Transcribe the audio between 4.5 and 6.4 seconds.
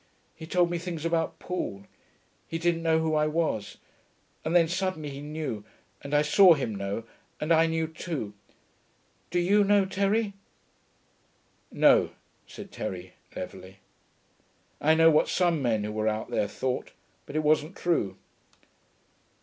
then suddenly he knew, and I